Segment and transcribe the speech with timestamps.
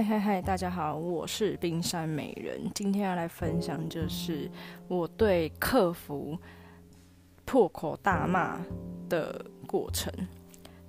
[0.00, 2.58] 嗨嗨嗨，大家好，我是冰山美人。
[2.74, 4.50] 今天要来分享就是
[4.88, 6.38] 我对客服
[7.44, 8.58] 破口大骂
[9.10, 10.10] 的过程。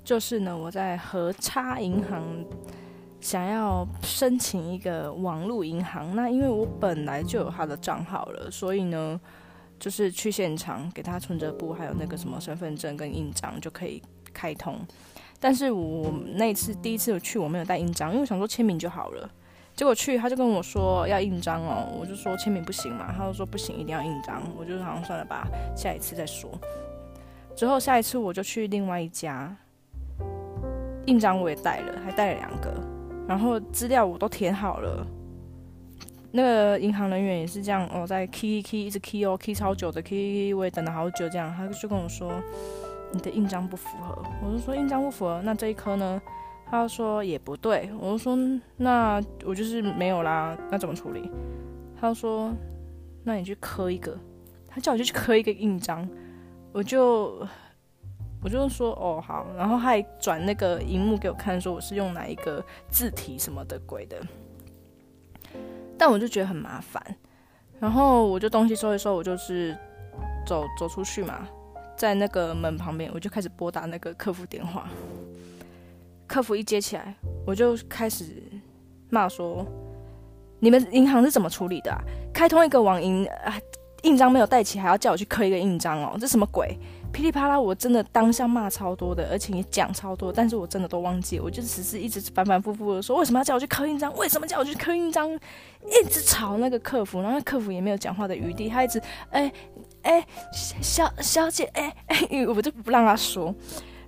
[0.01, 2.23] 就是呢，我在和差银行
[3.19, 9.19] 想要申请一个网络银行，那因为我本来就有他的账号了，所以呢，
[9.77, 14.01] 就是去现场给他存折簿，还有那个什么身份证跟印章就可以
[14.33, 14.79] 开通。
[15.41, 19.27] 但是我那次第一次去，我没有带印章，因为我想说签名就好了。
[19.75, 24.43] 结果去他就跟我说要印章哦，我就说签名不行嘛，他就说不行，一定要印章。
[24.55, 26.51] 我就好像算了吧，下一次再说。
[27.55, 29.53] 之后下一次我就去另外一家，
[31.07, 32.71] 印章我也带了，还带了两个，
[33.27, 35.07] 然后资料我都填好了。
[36.31, 42.31] 那个银行人员也是这样哦，在 key key 一直 key 哦，key 超久的 key，我也等了好久，这样他就跟我说。
[43.13, 46.21] 你的印章不符合，我就说印章不符合，那这一颗呢？
[46.69, 48.37] 他说也不对，我就说
[48.77, 51.29] 那我就是没有啦，那怎么处理？
[51.99, 52.53] 他说
[53.25, 54.17] 那你去刻一个，
[54.69, 56.07] 他叫我去刻一个印章，
[56.71, 57.45] 我就
[58.41, 64.17] 我就说哦好，然后还转那个荧幕给我看，说我是用哪一个字体什么的鬼的，
[65.97, 67.03] 但我就觉得很麻烦，
[67.81, 69.77] 然后我就东西收一收，我就是
[70.47, 71.45] 走走出去嘛。
[72.01, 74.89] 在那个门旁边，我就开始拨打那个客服电话。
[76.25, 77.13] 客服一接起来，
[77.45, 78.41] 我就开始
[79.11, 79.63] 骂说
[80.59, 81.95] ：“你们银行是怎么处理的？
[82.33, 83.53] 开通一个网银啊，
[84.01, 86.75] 印章没有带齐，还要叫我去刻一个印章哦，这什么鬼？”
[87.13, 94.11] 噼里啪啦，我真的当下骂超多的，而且也讲超多，但是我真的都忘记，我就只是一直反反复复的说：“为什么要叫我去刻印章？
[94.15, 95.29] 为什么叫我去刻印章？”
[95.85, 99.53] 一直吵那个客服，然后客服也没有讲话的余地，他一直哎。
[100.03, 103.53] 哎，小小姐，哎哎， 我就不让他说。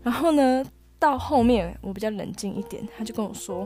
[0.01, 0.65] 然后呢，
[0.99, 3.65] 到后面我比较冷静一点，他就跟我说：“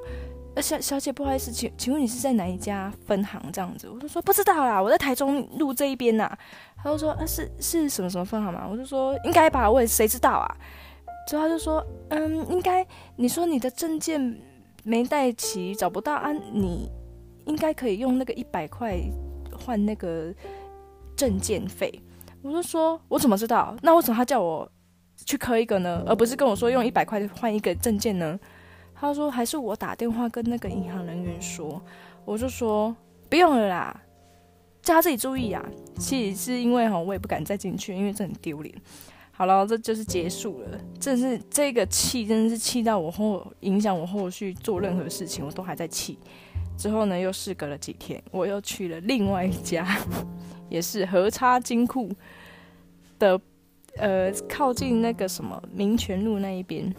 [0.55, 3.42] 呃，小小姐，不好意思，请请问你是在哪一家分行？
[3.52, 6.32] 这样子。”我就说：“不知道啦，我在台中路这一边呐。”
[6.77, 10.58] 他就说：“呃，是是什么什么分行嘛？”我就说：“应该吧，我也谁知道啊？”
[11.27, 12.86] 之后他就说：“嗯，应该。
[13.16, 14.39] 你说你的证件
[14.83, 16.32] 没带齐，找不到啊？
[16.32, 16.89] 你
[17.45, 18.98] 应该可以用那个一百块
[19.60, 20.33] 换那个
[21.16, 21.92] 证件费。”
[22.42, 23.75] 我就说，我怎么知道？
[23.81, 24.70] 那为什么他叫我
[25.25, 28.39] 去刻一个呢，而不是跟我说用一百块换一个证件呢？
[28.95, 31.81] 他说还是我打电话跟那个银行人员说。
[32.25, 32.93] 我就说
[33.30, 34.02] 不用了啦，
[34.81, 35.65] 叫他自己注意啊。
[35.98, 38.75] 其实是因为哈，我也不敢再进去，因为这很丢脸。
[39.31, 40.67] 好了，这就是结束了。
[40.99, 46.19] 真是这个气，真的是气到我后影响我后续做任何事情，我都还在气。
[46.77, 49.86] 之后呢，又事隔了几天，我又去了另外一家。
[50.70, 52.11] 也是和差金库
[53.17, 53.39] 的，
[53.95, 56.93] 呃，靠近那个什么民权路那一边。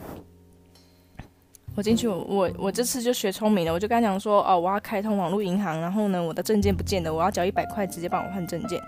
[1.77, 8.83] 我进去，我我我这次就学聪明了，我就跟他讲说，哦，我要开通网络银行，然后呢，我的证件不见了，我要交一百块，直接帮我换证件。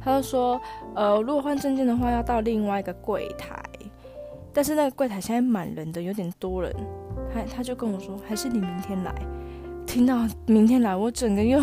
[0.00, 0.60] 他就说，
[0.94, 3.58] 呃，如果换证件的话，要到另外一个柜台，
[4.52, 6.70] 但是那个柜台现在满人的，有点多人。
[7.32, 9.14] 他他就跟我说，还是你明天来。
[9.96, 11.58] 听到明天来，我整个又，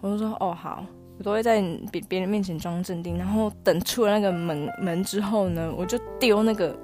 [0.00, 0.82] 我就说，哦，好。
[1.18, 1.62] 我都会在
[1.92, 6.74] 别别人面前装镇定，然后等出了那个门门之后呢，我就丢那个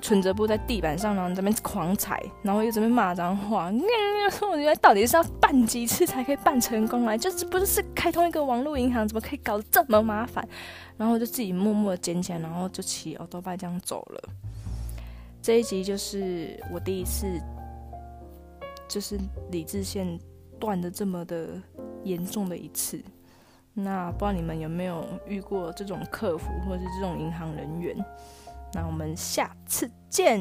[0.00, 3.72] 存折布在地板上，然后这边狂踩，然后又这边骂脏话。
[4.48, 7.18] 我觉得到底是要办几次才可以办成功来？
[7.18, 10.48] 就是不是是开通一个网络银行，怎么可以搞得这么麻烦？
[10.96, 14.22] 然后我就自己默默的捡起来，然后就骑奥多拜这样走了。
[15.42, 17.26] 这一集就是我第一次，
[18.88, 19.18] 就是
[19.50, 20.18] 理智线
[20.58, 21.60] 断的这么的
[22.04, 23.00] 严重的一次。
[23.74, 27.96] 那不知道你们有没有遇过这种客服或者是这种银行人员？
[28.72, 30.40] 那我们下次见。